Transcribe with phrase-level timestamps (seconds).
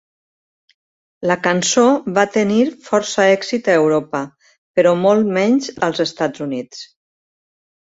[1.31, 1.83] La cançó
[2.15, 4.23] va tenir força èxit a Europa,
[4.81, 6.85] però molt menys als Estats Units.